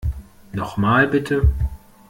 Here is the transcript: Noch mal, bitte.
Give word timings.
Noch 0.51 0.77
mal, 0.77 1.05
bitte. 1.07 1.47